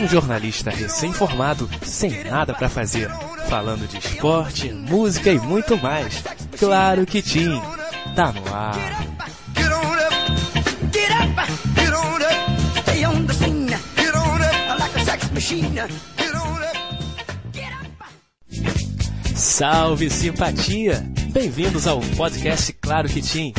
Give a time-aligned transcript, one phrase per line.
[0.00, 3.08] Um jornalista recém-formado, sem nada para fazer,
[3.48, 6.24] falando de esporte, música e muito mais.
[6.58, 7.62] Claro que Tim,
[8.16, 8.74] tá no ar.
[19.36, 21.06] Salve simpatia!
[21.28, 23.52] Bem-vindos ao podcast Claro que Tim.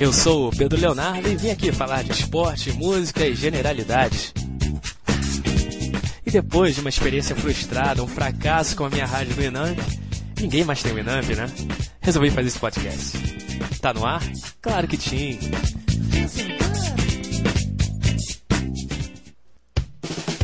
[0.00, 4.32] Eu sou o Pedro Leonardo e vim aqui falar de esporte, música e generalidades.
[6.24, 9.76] E depois de uma experiência frustrada, um fracasso com a minha rádio do Inamp,
[10.40, 11.46] ninguém mais tem o Inamp, né?
[12.00, 13.18] Resolvi fazer esse podcast.
[13.80, 14.22] Tá no ar?
[14.62, 15.36] Claro que tinha.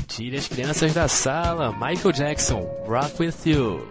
[0.08, 1.72] Tire as crianças da sala.
[1.72, 3.86] Michael Jackson, Rock With You.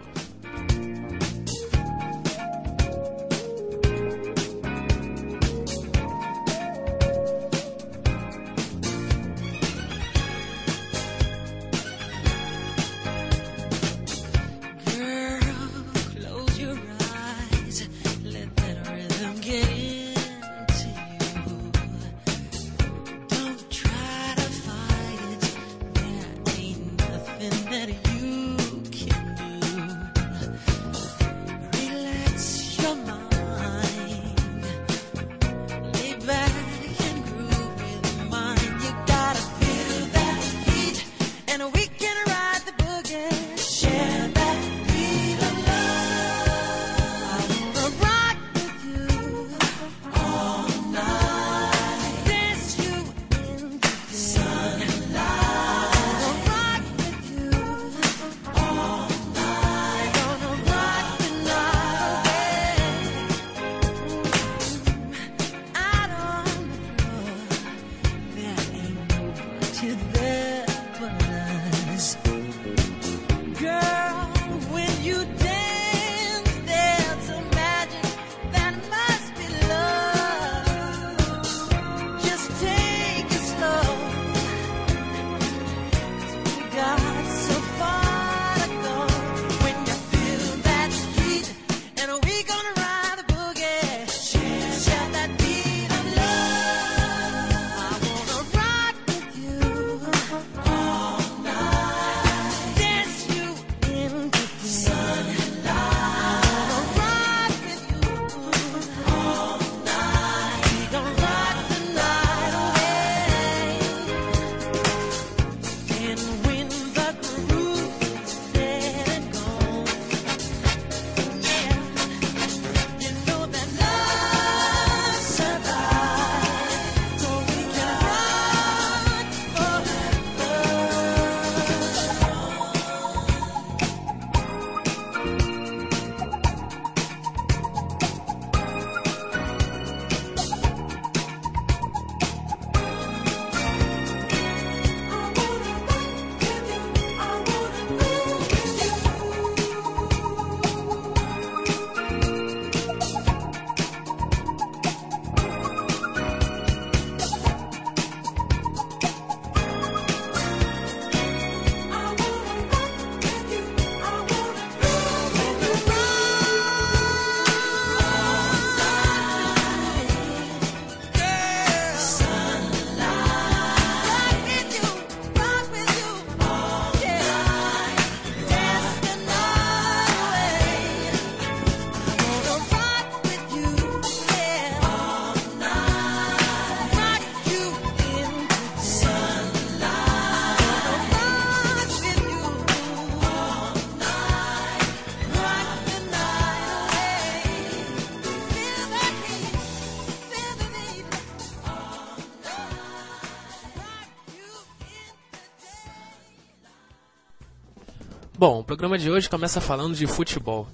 [208.46, 210.68] Bom, o programa de hoje começa falando de futebol.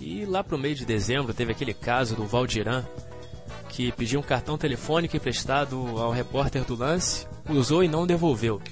[0.00, 2.84] E lá pro meio de dezembro teve aquele caso do Valdiran,
[3.68, 8.62] que pediu um cartão telefônico emprestado ao repórter do lance, usou e não devolveu.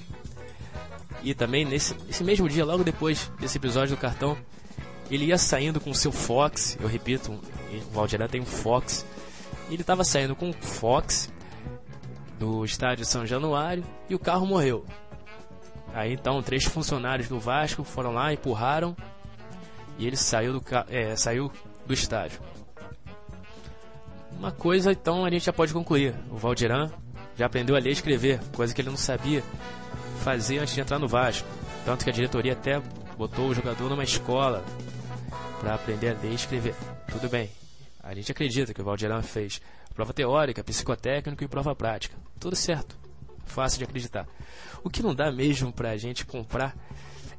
[1.21, 1.93] E também nesse,
[2.23, 4.37] mesmo dia, logo depois desse episódio do cartão,
[5.11, 9.05] ele ia saindo com seu Fox, eu repito, o Valdiran tem um Fox,
[9.69, 11.29] ele estava saindo com o Fox
[12.39, 14.85] do estádio São Januário e o carro morreu.
[15.93, 18.95] Aí então três funcionários do Vasco foram lá, empurraram
[19.97, 21.51] e ele saiu do, é, saiu
[21.85, 22.39] do estádio.
[24.31, 26.89] Uma coisa então a gente já pode concluir: o Valdiran
[27.35, 29.43] já aprendeu a ler e escrever, coisa que ele não sabia
[30.23, 31.47] fazer antes de entrar no Vasco.
[31.85, 32.79] Tanto que a diretoria até
[33.17, 34.63] botou o jogador numa escola
[35.59, 36.75] para aprender a ler e escrever.
[37.11, 37.49] Tudo bem,
[38.01, 39.61] a gente acredita que o Valdirão fez
[39.93, 42.15] prova teórica, psicotécnica e prova prática.
[42.39, 42.97] Tudo certo,
[43.49, 44.27] fácil de acreditar.
[44.83, 46.75] O que não dá mesmo para a gente comprar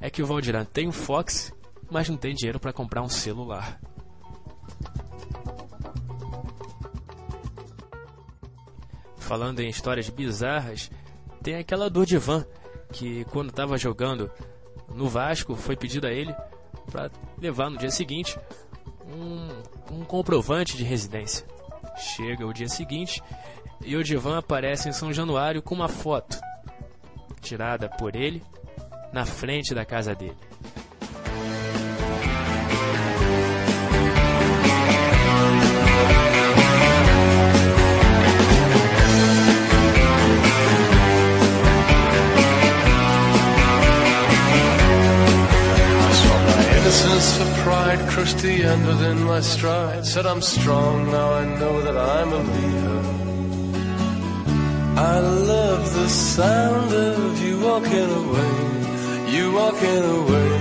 [0.00, 1.52] é que o Valdirão tem um Fox,
[1.90, 3.80] mas não tem dinheiro para comprar um celular.
[9.18, 10.90] Falando em histórias bizarras,
[11.42, 12.04] tem aquela do
[12.92, 14.30] que quando estava jogando
[14.94, 16.34] no Vasco, foi pedido a ele
[16.90, 18.38] para levar no dia seguinte
[19.06, 21.46] um, um comprovante de residência.
[21.96, 23.22] Chega o dia seguinte
[23.82, 26.38] e o Divan aparece em São Januário com uma foto
[27.40, 28.42] tirada por ele
[29.12, 30.36] na frente da casa dele.
[48.20, 50.06] Pride crushed the end within my stride.
[50.06, 53.00] Said I'm strong, now I know that I'm a leader.
[54.96, 58.52] I love the sound of you walking away,
[59.34, 60.52] you walking away.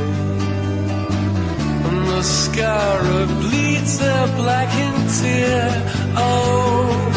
[1.87, 5.69] And the scar bleeds a blackened tear.
[6.15, 7.08] Oh,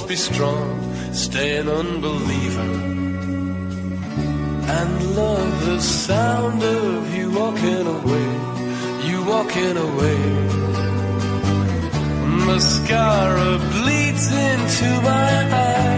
[0.00, 2.70] must be strong, stay an unbeliever.
[4.78, 8.28] And love the sound of you walking away,
[9.08, 10.20] you walking away.
[12.46, 15.89] Mascara bleeds into my eye.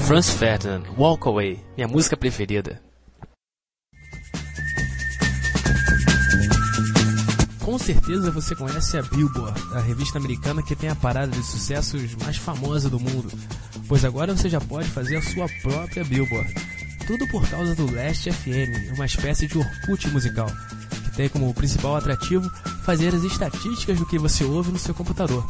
[0.00, 2.82] Franz Ferdinand, Walk Away, minha música preferida.
[7.60, 12.16] Com certeza você conhece a Billboard, a revista americana que tem a parada de sucessos
[12.16, 13.30] mais famosa do mundo,
[13.86, 16.52] pois agora você já pode fazer a sua própria Billboard.
[17.06, 20.50] Tudo por causa do Last FM, uma espécie de Orkut musical,
[21.04, 22.50] que tem como principal atrativo
[22.82, 25.46] fazer as estatísticas do que você ouve no seu computador.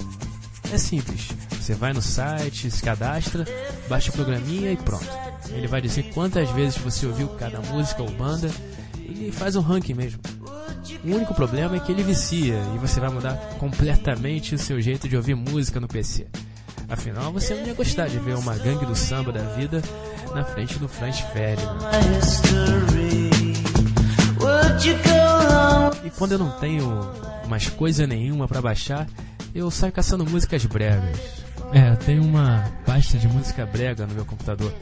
[0.71, 1.29] É simples,
[1.69, 3.45] você vai no site, se cadastra,
[3.91, 5.07] baixa o programinha e pronto.
[5.51, 8.51] Ele vai dizer quantas vezes você ouviu cada música ou banda
[8.99, 10.19] e faz um ranking mesmo.
[11.05, 15.07] O único problema é que ele vicia e você vai mudar completamente o seu jeito
[15.07, 16.27] de ouvir música no PC.
[16.89, 19.83] Afinal, você não ia gostar de ver uma gangue do samba da vida
[20.35, 21.81] na frente do Franz Ferdinand.
[26.03, 27.13] E quando eu não tenho
[27.47, 29.07] mais coisa nenhuma para baixar,
[29.55, 31.38] eu saio caçando músicas bregas.
[31.73, 34.73] É, eu tenho uma pasta de música brega no meu computador.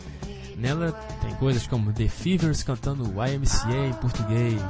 [0.56, 4.62] Nela tem coisas como The Fevers cantando YMCA em português,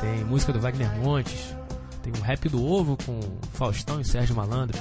[0.00, 1.54] tem música do Wagner Montes,
[2.02, 3.20] tem o rap do Ovo com
[3.52, 4.78] Faustão e Sérgio Malandro.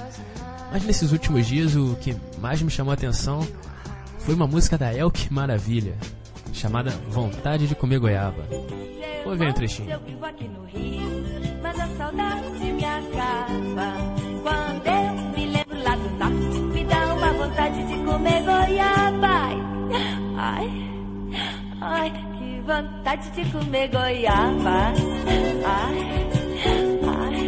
[0.71, 3.47] Mas nesses últimos dias o que mais me chamou a atenção
[4.19, 5.95] foi uma música da Elke Maravilha,
[6.53, 8.47] chamada Vontade de Comer Goiaba.
[9.23, 9.89] Vou ver um trechinho.
[9.91, 11.23] Eu vivo aqui no Rio,
[11.61, 13.93] mas a saudade me acaba.
[14.43, 15.04] Quando eu
[22.65, 24.93] vontade de comer goiaba.
[25.65, 25.99] Ai,
[27.07, 27.41] ai,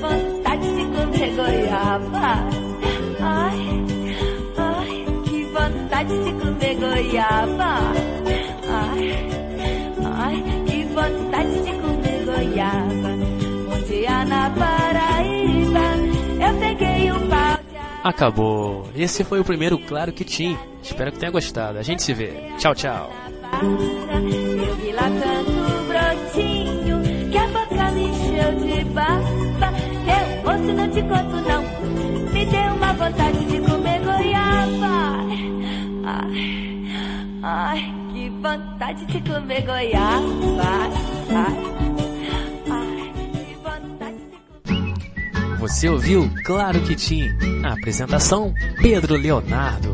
[0.00, 2.30] vontade de comer goiaba.
[3.20, 3.84] Ai,
[4.56, 7.74] ai, que vontade de comer goiaba.
[8.68, 9.02] Ai,
[10.16, 13.10] ai, que vontade de comer goiaba.
[13.72, 15.86] Um dia na Paraíba,
[16.46, 17.58] eu peguei um pau
[18.02, 18.88] Acabou.
[18.96, 20.58] Esse foi o primeiro Claro que Tim.
[20.82, 21.78] Espero que tenha gostado.
[21.78, 22.50] A gente se vê.
[22.58, 23.31] Tchau, tchau.
[23.52, 25.52] Eu vi lá tanto
[25.86, 29.72] brotinho, que a boca me encheu de baba.
[30.04, 35.22] Seu moço, não te conto não, me deu uma vontade de comer goiaba.
[36.04, 36.42] Ai,
[37.42, 40.90] ai, que vontade de comer goiaba.
[41.30, 41.56] Ai,
[42.70, 44.38] ai, que vontade de
[44.72, 45.58] comer.
[45.58, 47.28] Você ouviu Claro que Tim.
[47.64, 49.91] A apresentação: Pedro Leonardo.